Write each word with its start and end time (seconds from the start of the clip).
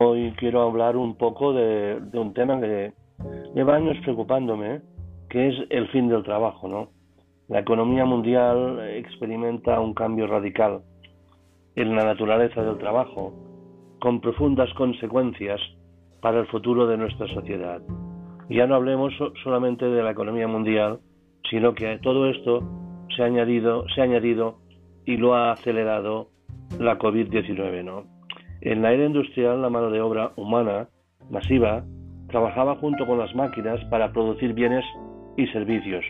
Hoy 0.00 0.32
quiero 0.36 0.62
hablar 0.62 0.96
un 0.96 1.16
poco 1.16 1.52
de, 1.52 2.00
un 2.12 2.32
tema 2.32 2.60
que 2.60 2.92
lleva 3.52 3.74
años 3.74 3.96
preocupándome, 4.04 4.80
que 5.28 5.48
es 5.48 5.54
el 5.70 5.88
fin 5.88 6.08
del 6.08 6.22
trabajo, 6.22 6.68
¿no? 6.68 6.90
La 7.48 7.58
economía 7.58 8.04
mundial 8.04 8.78
experimenta 8.90 9.80
un 9.80 9.94
cambio 9.94 10.28
radical 10.28 10.82
en 11.74 11.96
la 11.96 12.04
naturaleza 12.04 12.62
del 12.62 12.78
trabajo, 12.78 13.34
con 13.98 14.20
profundas 14.20 14.72
consecuencias 14.74 15.60
para 16.20 16.38
el 16.38 16.46
futuro 16.46 16.86
de 16.86 16.96
nuestra 16.96 17.26
sociedad. 17.34 17.82
Ya 18.48 18.68
no 18.68 18.76
hablemos 18.76 19.12
solamente 19.42 19.84
de 19.84 20.02
la 20.04 20.12
economía 20.12 20.46
mundial, 20.46 21.00
sino 21.50 21.74
que 21.74 21.98
todo 21.98 22.28
esto 22.30 22.62
se 23.16 23.24
ha 23.24 23.26
añadido, 23.26 23.84
se 23.88 24.00
ha 24.00 24.04
añadido 24.04 24.58
y 25.04 25.16
lo 25.16 25.34
ha 25.34 25.50
acelerado 25.50 26.28
la 26.78 26.98
COVID-19, 27.00 27.82
¿no? 27.82 28.17
En 28.68 28.82
la 28.82 28.92
era 28.92 29.06
industrial, 29.06 29.62
la 29.62 29.70
mano 29.70 29.90
de 29.90 30.02
obra 30.02 30.32
humana 30.36 30.88
masiva 31.30 31.84
trabajaba 32.28 32.76
junto 32.76 33.06
con 33.06 33.18
las 33.18 33.34
máquinas 33.34 33.82
para 33.86 34.12
producir 34.12 34.52
bienes 34.52 34.84
y 35.38 35.46
servicios. 35.46 36.04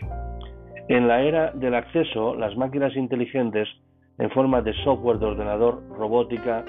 En 0.89 1.07
la 1.07 1.21
era 1.21 1.51
del 1.51 1.73
acceso, 1.73 2.35
las 2.35 2.57
máquinas 2.57 2.93
inteligentes 2.97 3.69
en 4.17 4.29
forma 4.31 4.61
de 4.61 4.73
software 4.83 5.19
de 5.19 5.27
ordenador, 5.27 5.81
robótica, 5.97 6.65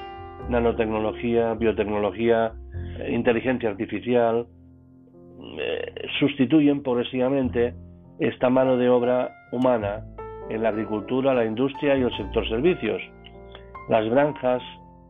nanotecnología, 0.49 1.55
biotecnología, 1.55 2.53
eh, 3.01 3.11
inteligencia 3.11 3.71
artificial, 3.71 4.47
eh, 5.59 5.93
sustituyen 6.21 6.85
progresivamente 6.85 7.75
esta 8.21 8.49
mano 8.49 8.77
de 8.77 8.89
obra 8.89 9.33
humana 9.51 10.05
en 10.51 10.63
la 10.63 10.69
agricultura, 10.69 11.35
la 11.35 11.47
industria 11.47 11.97
y 11.97 12.03
el 12.03 12.17
sector 12.17 12.49
servicios. 12.49 13.03
Las 13.89 14.09
granjas, 14.09 14.63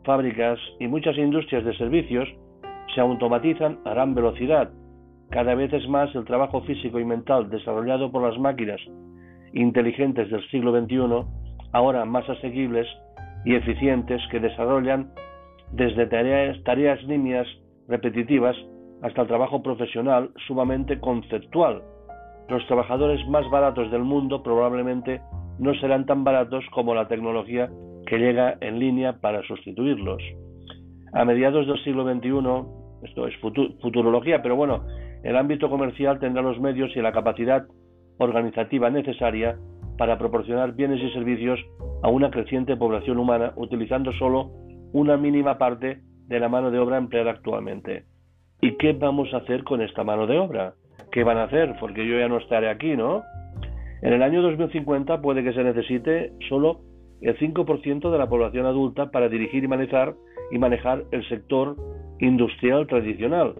fábricas 0.04 0.58
y 0.78 0.88
muchas 0.88 1.16
industrias 1.16 1.64
de 1.64 1.76
servicios 1.76 2.28
se 2.94 3.00
automatizan 3.00 3.78
a 3.84 3.90
gran 3.90 4.14
velocidad. 4.14 4.70
Cada 5.30 5.54
vez 5.54 5.72
es 5.72 5.88
más 5.88 6.14
el 6.14 6.24
trabajo 6.24 6.62
físico 6.62 6.98
y 6.98 7.04
mental 7.04 7.50
desarrollado 7.50 8.10
por 8.10 8.22
las 8.22 8.38
máquinas 8.38 8.80
inteligentes 9.52 10.30
del 10.30 10.46
siglo 10.50 10.78
XXI, 10.78 11.24
ahora 11.72 12.04
más 12.04 12.28
asequibles 12.28 12.86
y 13.44 13.54
eficientes, 13.54 14.20
que 14.30 14.40
desarrollan 14.40 15.10
desde 15.72 16.06
tareas, 16.06 16.62
tareas 16.64 17.02
líneas 17.04 17.46
repetitivas 17.88 18.56
hasta 19.02 19.22
el 19.22 19.28
trabajo 19.28 19.62
profesional 19.62 20.30
sumamente 20.46 20.98
conceptual. 21.00 21.82
Los 22.48 22.66
trabajadores 22.66 23.26
más 23.28 23.48
baratos 23.50 23.90
del 23.90 24.02
mundo 24.02 24.42
probablemente 24.42 25.20
no 25.58 25.74
serán 25.74 26.06
tan 26.06 26.24
baratos 26.24 26.64
como 26.72 26.94
la 26.94 27.06
tecnología 27.06 27.70
que 28.10 28.18
llega 28.18 28.58
en 28.60 28.80
línea 28.80 29.20
para 29.20 29.40
sustituirlos. 29.44 30.20
A 31.12 31.24
mediados 31.24 31.64
del 31.68 31.82
siglo 31.84 32.02
XXI, 32.02 33.06
esto 33.06 33.28
es 33.28 33.36
futurología, 33.80 34.42
pero 34.42 34.56
bueno, 34.56 34.84
el 35.22 35.36
ámbito 35.36 35.70
comercial 35.70 36.18
tendrá 36.18 36.42
los 36.42 36.60
medios 36.60 36.90
y 36.96 37.00
la 37.00 37.12
capacidad 37.12 37.68
organizativa 38.18 38.90
necesaria 38.90 39.56
para 39.96 40.18
proporcionar 40.18 40.74
bienes 40.74 41.00
y 41.00 41.12
servicios 41.12 41.60
a 42.02 42.08
una 42.08 42.32
creciente 42.32 42.76
población 42.76 43.18
humana 43.18 43.52
utilizando 43.54 44.12
solo 44.14 44.50
una 44.92 45.16
mínima 45.16 45.56
parte 45.56 46.00
de 46.26 46.40
la 46.40 46.48
mano 46.48 46.72
de 46.72 46.80
obra 46.80 46.98
empleada 46.98 47.30
actualmente. 47.30 48.06
¿Y 48.60 48.76
qué 48.76 48.92
vamos 48.92 49.32
a 49.32 49.36
hacer 49.36 49.62
con 49.62 49.82
esta 49.82 50.02
mano 50.02 50.26
de 50.26 50.36
obra? 50.36 50.74
¿Qué 51.12 51.22
van 51.22 51.38
a 51.38 51.44
hacer? 51.44 51.76
Porque 51.78 52.04
yo 52.04 52.18
ya 52.18 52.26
no 52.26 52.38
estaré 52.38 52.70
aquí, 52.70 52.96
¿no? 52.96 53.22
En 54.02 54.12
el 54.12 54.22
año 54.24 54.42
2050 54.42 55.20
puede 55.20 55.44
que 55.44 55.52
se 55.52 55.62
necesite 55.62 56.32
solo 56.48 56.89
el 57.28 57.38
5% 57.38 58.10
de 58.10 58.18
la 58.18 58.28
población 58.28 58.66
adulta 58.66 59.10
para 59.10 59.28
dirigir 59.28 59.64
y 59.64 59.68
manejar, 59.68 60.14
y 60.50 60.58
manejar 60.58 61.04
el 61.10 61.26
sector 61.28 61.76
industrial 62.18 62.86
tradicional. 62.86 63.54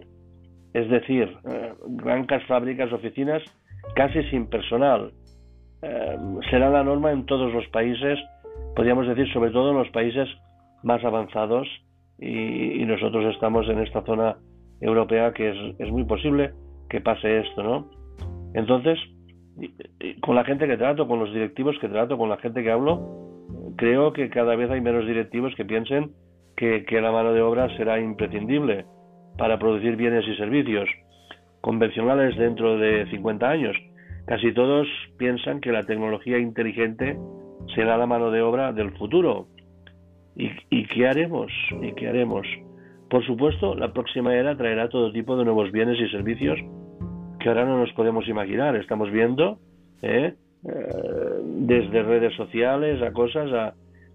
Es 0.73 0.89
decir, 0.89 1.37
eh, 1.49 1.73
granjas, 1.87 2.43
fábricas, 2.47 2.91
oficinas 2.93 3.43
casi 3.95 4.23
sin 4.29 4.47
personal. 4.47 5.11
Eh, 5.81 6.17
será 6.49 6.69
la 6.69 6.83
norma 6.83 7.11
en 7.11 7.25
todos 7.25 7.53
los 7.53 7.67
países, 7.67 8.19
podríamos 8.75 9.07
decir 9.07 9.31
sobre 9.33 9.51
todo 9.51 9.71
en 9.71 9.77
los 9.77 9.89
países 9.89 10.29
más 10.83 11.03
avanzados 11.03 11.67
y, 12.19 12.85
nosotros 12.85 13.33
estamos 13.33 13.67
en 13.69 13.79
esta 13.79 14.03
zona 14.03 14.37
europea 14.81 15.31
que 15.33 15.49
es, 15.49 15.75
es 15.79 15.91
muy 15.91 16.03
posible 16.03 16.51
que 16.89 16.99
pase 16.99 17.39
esto, 17.39 17.63
¿no? 17.63 17.89
Entonces, 18.53 18.99
con 20.21 20.35
la 20.35 20.43
gente 20.43 20.67
que 20.67 20.77
trato, 20.77 21.07
con 21.07 21.19
los 21.19 21.33
directivos 21.33 21.77
que 21.79 21.87
trato, 21.87 22.17
con 22.17 22.29
la 22.29 22.37
gente 22.37 22.63
que 22.63 22.71
hablo, 22.71 23.30
creo 23.81 24.13
que 24.13 24.29
cada 24.29 24.55
vez 24.55 24.69
hay 24.69 24.79
menos 24.79 25.07
directivos 25.07 25.55
que 25.55 25.65
piensen 25.65 26.11
que, 26.55 26.85
la 27.01 27.11
mano 27.11 27.33
de 27.33 27.41
obra 27.41 27.67
será 27.77 27.99
imprescindible 27.99 28.85
para 29.39 29.57
producir 29.57 29.95
bienes 29.95 30.23
y 30.27 30.35
servicios 30.35 30.87
convencionales 31.61 32.37
dentro 32.37 32.77
de 32.77 33.09
50 33.09 33.49
años. 33.49 33.75
Casi 34.27 34.53
todos 34.53 34.87
piensan 35.17 35.61
que 35.61 35.71
la 35.71 35.81
tecnología 35.81 36.37
inteligente 36.37 37.17
será 37.73 37.97
la 37.97 38.05
mano 38.05 38.29
de 38.29 38.43
obra 38.43 38.71
del 38.71 38.91
futuro. 38.99 39.47
¿Y, 40.35 40.51
¿Y, 40.69 40.85
qué 40.85 41.07
haremos? 41.07 41.51
¿Y 41.81 41.93
qué 41.93 42.07
haremos? 42.07 42.45
Por 43.09 43.25
supuesto, 43.25 43.73
la 43.73 43.91
próxima 43.93 44.35
era 44.35 44.55
traerá 44.55 44.89
todo 44.89 45.11
tipo 45.11 45.35
de 45.37 45.45
nuevos 45.45 45.71
bienes 45.71 45.99
y 45.99 46.07
servicios 46.09 46.59
que 47.39 47.49
ahora 47.49 47.65
no 47.65 47.79
nos 47.79 47.91
podemos 47.93 48.27
imaginar. 48.27 48.75
Estamos 48.75 49.09
viendo 49.09 49.57
¿eh? 50.03 50.35
Eh, 50.63 51.30
desde 51.43 52.03
redes 52.03 52.33
sociales 52.35 53.01
a 53.01 53.11
cosas, 53.11 53.51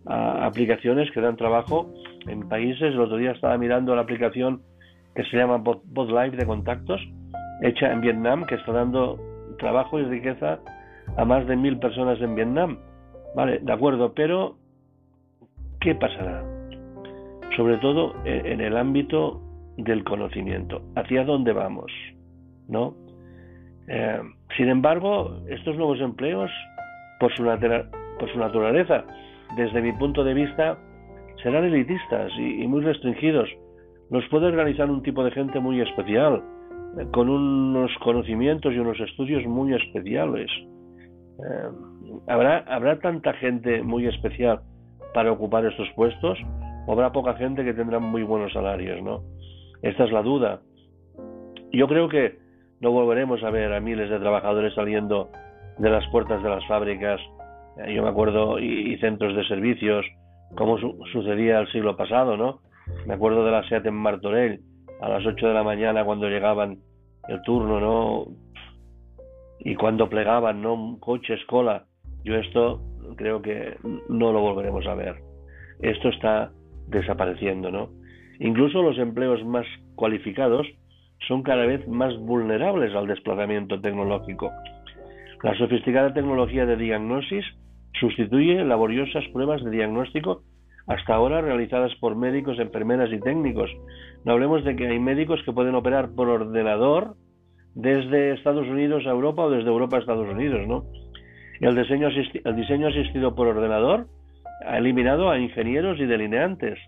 a, 0.06 0.46
aplicaciones 0.46 1.10
que 1.10 1.20
dan 1.20 1.36
trabajo 1.36 1.92
en 2.26 2.48
países. 2.48 2.94
El 2.94 3.00
otro 3.00 3.16
día 3.16 3.32
estaba 3.32 3.58
mirando 3.58 3.94
la 3.94 4.02
aplicación 4.02 4.62
que 5.14 5.24
se 5.24 5.36
llama 5.36 5.56
Bot 5.56 6.08
Live 6.08 6.36
de 6.36 6.46
contactos, 6.46 7.00
hecha 7.62 7.92
en 7.92 8.00
Vietnam, 8.00 8.44
que 8.46 8.56
está 8.56 8.72
dando 8.72 9.18
trabajo 9.58 9.98
y 9.98 10.04
riqueza 10.04 10.60
a 11.16 11.24
más 11.24 11.46
de 11.46 11.56
mil 11.56 11.78
personas 11.78 12.20
en 12.20 12.34
Vietnam. 12.34 12.78
Vale, 13.34 13.58
de 13.60 13.72
acuerdo, 13.72 14.12
pero 14.14 14.56
¿qué 15.80 15.94
pasará? 15.94 16.44
Sobre 17.56 17.78
todo 17.78 18.14
en 18.24 18.60
el 18.60 18.76
ámbito 18.76 19.40
del 19.76 20.04
conocimiento. 20.04 20.82
¿Hacia 20.94 21.24
dónde 21.24 21.52
vamos? 21.52 21.90
¿No? 22.68 22.94
Eh, 23.88 24.20
sin 24.56 24.68
embargo, 24.68 25.42
estos 25.48 25.76
nuevos 25.76 26.00
empleos, 26.00 26.50
por 27.18 27.34
su, 27.34 27.44
naturaleza, 28.38 29.04
desde 29.56 29.80
mi 29.80 29.92
punto 29.92 30.24
de 30.24 30.34
vista, 30.34 30.78
serán 31.42 31.64
elitistas 31.64 32.32
y, 32.38 32.66
muy 32.66 32.82
restringidos. 32.82 33.48
Los 34.10 34.26
puede 34.28 34.46
organizar 34.46 34.90
un 34.90 35.02
tipo 35.02 35.24
de 35.24 35.30
gente 35.30 35.58
muy 35.60 35.80
especial, 35.80 36.42
eh, 36.98 37.06
con 37.12 37.28
unos 37.28 37.90
conocimientos 38.02 38.72
y 38.72 38.78
unos 38.78 38.98
estudios 39.00 39.44
muy 39.46 39.74
especiales. 39.74 40.50
Eh, 41.38 41.68
¿habrá, 42.28 42.58
¿Habrá 42.68 42.98
tanta 43.00 43.32
gente 43.34 43.82
muy 43.82 44.06
especial 44.06 44.60
para 45.12 45.32
ocupar 45.32 45.64
estos 45.66 45.88
puestos? 45.96 46.38
¿O 46.86 46.92
habrá 46.92 47.10
poca 47.12 47.34
gente 47.34 47.64
que 47.64 47.74
tendrá 47.74 47.98
muy 47.98 48.22
buenos 48.22 48.52
salarios? 48.52 49.02
¿no? 49.02 49.22
Esta 49.82 50.04
es 50.04 50.12
la 50.12 50.22
duda. 50.22 50.60
Yo 51.72 51.88
creo 51.88 52.08
que 52.08 52.38
no 52.80 52.92
volveremos 52.92 53.42
a 53.42 53.50
ver 53.50 53.72
a 53.72 53.80
miles 53.80 54.10
de 54.10 54.18
trabajadores 54.18 54.74
saliendo 54.74 55.30
de 55.78 55.90
las 55.90 56.06
puertas 56.08 56.42
de 56.42 56.48
las 56.48 56.66
fábricas, 56.66 57.20
eh, 57.78 57.94
yo 57.94 58.02
me 58.02 58.08
acuerdo, 58.08 58.58
y, 58.58 58.96
centros 58.98 59.36
de 59.36 59.46
servicios, 59.46 60.06
como 60.56 60.78
sucedía 61.12 61.58
el 61.58 61.70
siglo 61.72 61.96
pasado, 61.96 62.36
¿no? 62.36 62.60
Me 63.06 63.14
acuerdo 63.14 63.44
de 63.44 63.50
la 63.50 63.68
SEAT 63.68 63.86
en 63.86 63.94
Martorell, 63.94 64.60
a 65.00 65.08
las 65.08 65.26
8 65.26 65.48
de 65.48 65.54
la 65.54 65.62
mañana 65.62 66.04
cuando 66.04 66.28
llegaban 66.28 66.78
el 67.28 67.42
turno, 67.42 67.80
¿no? 67.80 68.26
Y 69.58 69.74
cuando 69.74 70.08
plegaban, 70.08 70.62
¿no? 70.62 70.96
Coches, 71.00 71.40
cola. 71.46 71.84
Yo 72.24 72.36
esto 72.36 72.80
creo 73.16 73.42
que 73.42 73.76
no 74.08 74.32
lo 74.32 74.40
volveremos 74.40 74.86
a 74.86 74.94
ver. 74.94 75.16
Esto 75.80 76.08
está 76.08 76.52
desapareciendo, 76.88 77.70
¿no? 77.70 77.90
Incluso 78.38 78.82
los 78.82 78.98
empleos 78.98 79.44
más 79.44 79.66
cualificados 79.94 80.66
son 81.26 81.42
cada 81.42 81.66
vez 81.66 81.86
más 81.88 82.16
vulnerables 82.18 82.94
al 82.94 83.06
desplazamiento 83.06 83.80
tecnológico. 83.80 84.50
La 85.42 85.54
sofisticada 85.56 86.14
tecnología 86.14 86.66
de 86.66 86.76
diagnosis 86.76 87.44
sustituye 88.00 88.64
laboriosas 88.64 89.24
pruebas 89.32 89.62
de 89.64 89.70
diagnóstico 89.70 90.42
hasta 90.86 91.14
ahora 91.14 91.40
realizadas 91.40 91.94
por 91.96 92.16
médicos, 92.16 92.58
enfermeras 92.58 93.12
y 93.12 93.20
técnicos. 93.20 93.70
No 94.24 94.32
hablemos 94.32 94.64
de 94.64 94.76
que 94.76 94.86
hay 94.86 94.98
médicos 94.98 95.42
que 95.44 95.52
pueden 95.52 95.74
operar 95.74 96.10
por 96.10 96.28
ordenador 96.28 97.14
desde 97.74 98.34
Estados 98.34 98.66
Unidos 98.66 99.04
a 99.06 99.10
Europa 99.10 99.42
o 99.42 99.50
desde 99.50 99.68
Europa 99.68 99.96
a 99.96 100.00
Estados 100.00 100.28
Unidos, 100.28 100.66
¿no? 100.66 100.84
El 101.60 101.74
diseño, 101.74 102.08
el 102.08 102.56
diseño 102.56 102.88
asistido 102.88 103.34
por 103.34 103.48
ordenador 103.48 104.06
ha 104.66 104.78
eliminado 104.78 105.30
a 105.30 105.38
ingenieros 105.38 105.98
y 105.98 106.06
delineantes. 106.06 106.78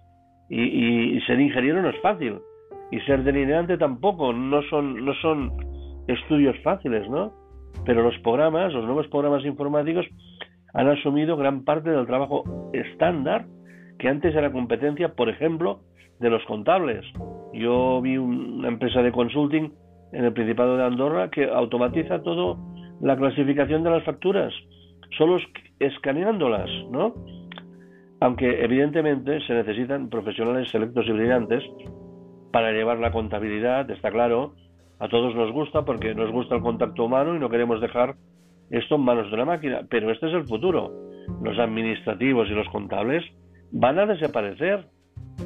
y 0.51 1.21
ser 1.27 1.41
ingeniero 1.41 1.83
no 1.83 1.91
es 1.91 2.01
fácil 2.01 2.39
y 2.91 3.01
ser 3.01 3.23
delineante 3.23 3.77
tampoco, 3.77 4.33
no 4.33 4.63
son, 4.63 5.05
no 5.05 5.15
son 5.15 5.53
estudios 6.07 6.57
fáciles, 6.63 7.09
¿no? 7.09 7.33
Pero 7.85 8.03
los 8.03 8.19
programas, 8.19 8.73
los 8.73 8.85
nuevos 8.85 9.09
programas 9.09 9.45
informáticos, 9.45 10.07
han 10.75 10.89
asumido 10.89 11.37
gran 11.37 11.65
parte 11.65 11.91
del 11.91 12.07
trabajo 12.07 12.71
estándar 12.73 13.47
que 13.99 14.09
antes 14.09 14.35
era 14.35 14.53
competencia, 14.53 15.15
por 15.15 15.29
ejemplo, 15.29 15.81
de 16.21 16.31
los 16.31 16.45
contables. 16.45 17.05
Yo 17.53 18.01
vi 18.01 18.17
una 18.17 18.69
empresa 18.69 19.03
de 19.03 19.13
consulting 19.13 19.73
en 20.13 20.25
el 20.25 20.33
Principado 20.33 20.77
de 20.77 20.85
Andorra 20.85 21.31
que 21.31 21.45
automatiza 21.45 22.23
todo 22.23 22.59
la 23.01 23.17
clasificación 23.17 23.83
de 23.83 23.91
las 23.91 24.05
facturas, 24.05 24.53
solo 25.17 25.39
escaneándolas, 25.79 26.69
¿no? 26.91 27.15
Aunque 28.21 28.65
evidentemente 28.65 29.41
se 29.47 29.55
necesitan 29.55 30.09
profesionales 30.09 30.71
selectos 30.71 31.07
y 31.07 31.13
brillantes 31.13 31.63
para 32.53 32.73
llevar 32.73 32.99
la 32.99 33.13
contabilidad, 33.13 33.89
está 33.91 34.11
claro, 34.11 34.55
a 35.01 35.09
todos 35.09 35.35
nos 35.35 35.53
gusta 35.53 35.85
porque 35.85 36.15
nos 36.15 36.31
gusta 36.31 36.57
el 36.57 36.63
contacto 36.63 37.05
humano 37.05 37.35
y 37.35 37.39
no 37.39 37.49
queremos 37.49 37.81
dejar 37.81 38.17
esto 38.71 38.97
en 38.97 39.03
manos 39.03 39.29
de 39.29 39.35
una 39.35 39.45
máquina, 39.45 39.81
pero 39.89 40.11
este 40.11 40.29
es 40.29 40.35
el 40.35 40.47
futuro. 40.47 40.91
Los 41.43 41.59
administrativos 41.59 42.49
y 42.49 42.55
los 42.55 42.69
contables 42.69 43.25
van 43.71 43.99
a 43.99 44.07
desaparecer. 44.07 44.87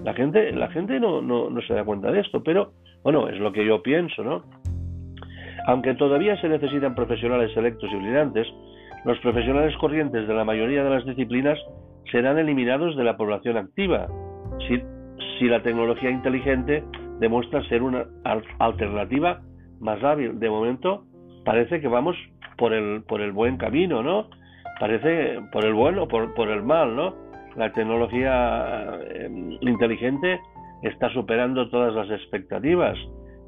La 0.05 0.15
gente, 0.15 0.53
la 0.53 0.69
gente 0.69 0.99
no, 0.99 1.21
no, 1.21 1.51
no 1.51 1.61
se 1.63 1.75
da 1.75 1.85
cuenta 1.85 2.11
de 2.11 2.21
esto, 2.21 2.43
pero 2.43 2.73
bueno, 3.03 3.29
es 3.29 3.39
lo 3.39 3.53
que 3.53 3.65
yo 3.65 3.83
pienso, 3.83 4.25
¿no? 4.25 4.43
Aunque 5.67 5.95
todavía 5.95 6.41
se 6.41 6.49
necesitan 6.49 6.95
profesionales 6.95 7.53
selectos 7.53 7.91
y 7.93 7.97
brillantes, 7.97 8.47
los 9.05 9.19
profesionales 9.19 9.77
corrientes 9.77 10.27
de 10.27 10.35
la 10.35 10.45
mayoría 10.45 10.83
de 10.83 10.91
las 10.91 11.05
disciplinas 11.05 11.59
serán 12.11 12.39
eliminados 12.39 12.97
de 12.97 13.05
la 13.05 13.17
población 13.17 13.57
activa 13.57 14.09
si, 14.67 14.81
si 15.39 15.47
la 15.47 15.63
tecnología 15.63 16.11
inteligente 16.11 16.85
demuestra 17.23 17.63
ser 17.69 17.83
una 17.85 18.05
alternativa 18.59 19.41
más 19.81 20.03
hábil. 20.03 20.41
De 20.41 20.51
momento 20.51 21.05
parece 21.45 21.81
que 21.81 21.87
vamos 21.87 22.17
por 22.59 22.73
el, 22.73 23.05
por 23.05 23.21
el 23.21 23.31
buen 23.31 23.57
camino, 23.59 24.03
¿no? 24.03 24.29
Parece 24.81 25.41
por 25.53 25.65
el 25.65 25.73
bueno 25.73 26.03
o 26.03 26.09
por, 26.09 26.35
por 26.35 26.49
el 26.49 26.65
mal, 26.65 26.97
¿no? 26.97 27.15
La 27.57 27.73
tecnología 27.73 28.99
eh, 29.09 29.31
inteligente 29.61 30.41
está 30.83 31.11
superando 31.11 31.71
todas 31.71 31.95
las 31.95 32.11
expectativas. 32.11 32.99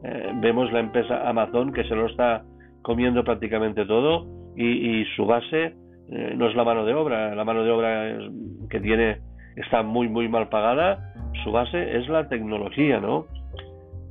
Eh, 0.04 0.32
vemos 0.36 0.72
la 0.72 0.78
empresa 0.78 1.28
Amazon 1.28 1.72
que 1.72 1.82
se 1.84 1.96
lo 1.96 2.06
está 2.06 2.44
comiendo 2.82 3.24
prácticamente 3.24 3.86
todo 3.86 4.26
y, 4.56 5.04
su 5.16 5.26
base 5.26 5.74
eh, 6.10 6.34
no 6.36 6.46
es 6.48 6.54
la 6.54 6.62
mano 6.62 6.84
de 6.84 6.94
obra, 6.94 7.34
la 7.34 7.44
mano 7.44 7.64
de 7.64 7.70
obra 7.72 8.18
que 8.70 8.78
tiene 8.78 9.18
está 9.56 9.82
muy 9.82 10.08
muy 10.08 10.28
mal 10.28 10.48
pagada, 10.48 11.12
su 11.42 11.50
base 11.50 11.96
es 11.96 12.08
la 12.08 12.28
tecnología, 12.28 13.00
¿no? 13.00 13.26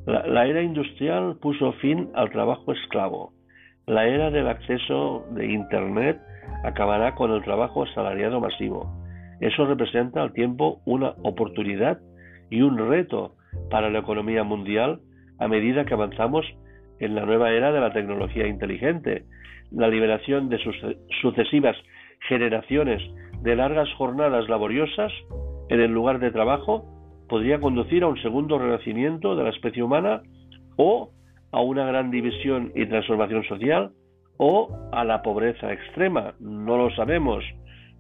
La, 0.06 0.46
era 0.46 0.62
industrial 0.62 1.38
puso 1.42 1.72
fin 1.74 2.10
al 2.14 2.30
trabajo 2.30 2.74
esclavo. 2.74 3.32
La 3.88 4.08
era 4.08 4.32
del 4.32 4.48
acceso 4.48 5.26
de 5.32 5.48
Internet 5.48 6.20
acabará 6.64 7.16
con 7.16 7.32
el 7.32 7.44
trabajo 7.44 7.84
asalariado 7.84 8.40
masivo. 8.42 8.92
Eso 9.40 9.66
representa 9.66 10.22
al 10.22 10.34
tiempo 10.34 10.82
una 10.86 11.16
oportunidad 11.24 12.00
y 12.50 12.62
un 12.62 12.78
reto 12.78 13.36
para 13.70 13.90
la 13.90 14.00
economía 14.00 14.44
mundial 14.44 15.00
a 15.40 15.48
medida 15.48 15.86
que 15.86 15.94
avanzamos 15.94 16.46
en 17.00 17.16
la 17.16 17.26
nueva 17.26 17.52
era 17.52 17.72
de 17.72 17.80
la 17.80 17.94
tecnología 17.94 18.48
inteligente. 18.48 19.24
La 19.72 19.88
liberación 19.88 20.50
de 20.50 20.60
sus 20.60 20.76
sucesivas 21.22 21.76
generaciones 22.28 23.02
de 23.42 23.56
largas 23.56 23.92
jornadas 23.98 24.48
laboriosas 24.48 25.12
en 25.70 25.82
el 25.82 25.92
lugar 25.92 26.20
de 26.20 26.32
trabajo 26.32 26.93
podría 27.34 27.60
conducir 27.60 28.04
a 28.04 28.08
un 28.10 28.22
segundo 28.22 28.60
renacimiento 28.60 29.36
de 29.36 29.46
la 29.46 29.50
especie 29.50 29.82
humana 29.82 30.22
o 30.78 31.10
a 31.52 31.62
una 31.62 31.84
gran 31.84 32.12
división 32.12 32.72
y 32.76 32.86
transformación 32.86 33.44
social 33.46 33.92
o 34.38 34.70
a 34.92 35.04
la 35.04 35.24
pobreza 35.24 35.74
extrema. 35.74 36.36
No 36.40 36.78
lo 36.78 36.92
sabemos, 36.92 37.44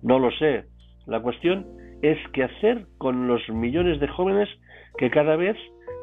no 0.03 0.19
lo 0.19 0.29
sé. 0.33 0.65
La 1.07 1.19
cuestión 1.19 1.65
es 2.03 2.19
qué 2.31 2.43
hacer 2.43 2.85
con 2.99 3.27
los 3.27 3.41
millones 3.49 3.99
de 3.99 4.07
jóvenes 4.07 4.49
que 4.99 5.09
cada 5.09 5.35
vez 5.35 5.57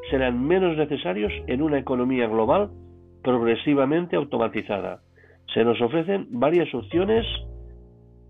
serán 0.09 0.45
menos 0.45 0.75
necesarios 0.75 1.31
en 1.47 1.61
una 1.61 1.79
economía 1.79 2.27
global 2.27 2.71
progresivamente 3.23 4.17
automatizada. 4.17 4.99
Se 5.53 5.63
nos 5.63 5.79
ofrecen 5.79 6.27
varias 6.31 6.67
opciones 6.75 7.25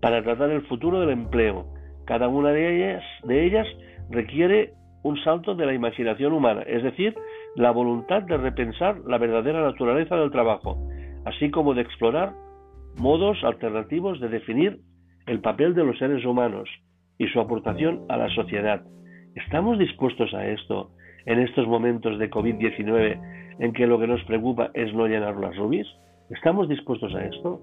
para 0.00 0.22
tratar 0.22 0.52
el 0.52 0.62
futuro 0.68 1.00
del 1.00 1.10
empleo. 1.10 1.66
Cada 2.04 2.28
una 2.28 2.50
de 2.50 2.76
ellas, 2.76 3.02
de 3.24 3.46
ellas 3.46 3.66
requiere 4.08 4.74
un 5.02 5.16
salto 5.22 5.54
de 5.54 5.66
la 5.66 5.74
imaginación 5.74 6.32
humana, 6.32 6.62
es 6.62 6.82
decir, 6.82 7.14
la 7.56 7.70
voluntad 7.70 8.22
de 8.22 8.36
repensar 8.36 8.98
la 9.06 9.18
verdadera 9.18 9.62
naturaleza 9.62 10.16
del 10.16 10.30
trabajo, 10.30 10.78
así 11.24 11.50
como 11.50 11.74
de 11.74 11.82
explorar 11.82 12.32
modos 12.98 13.42
alternativos 13.44 14.20
de 14.20 14.28
definir 14.28 14.80
el 15.26 15.40
papel 15.40 15.74
de 15.74 15.84
los 15.84 15.98
seres 15.98 16.24
humanos 16.24 16.68
y 17.18 17.26
su 17.28 17.40
aportación 17.40 18.04
a 18.08 18.16
la 18.16 18.28
sociedad. 18.30 18.82
¿Estamos 19.34 19.78
dispuestos 19.78 20.32
a 20.34 20.46
esto 20.46 20.90
en 21.26 21.38
estos 21.38 21.66
momentos 21.66 22.18
de 22.18 22.30
COVID-19 22.30 23.56
en 23.58 23.72
que 23.72 23.86
lo 23.86 23.98
que 23.98 24.06
nos 24.06 24.22
preocupa 24.24 24.70
es 24.74 24.92
no 24.94 25.06
llenar 25.06 25.36
las 25.36 25.56
rubis? 25.56 25.86
¿Estamos 26.30 26.68
dispuestos 26.68 27.14
a 27.14 27.24
esto? 27.24 27.60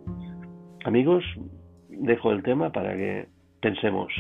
Amigos, 0.86 1.24
dejo 1.90 2.32
el 2.32 2.44
tema 2.44 2.72
para 2.72 2.96
que 2.96 3.28
pensemos. 3.62 4.12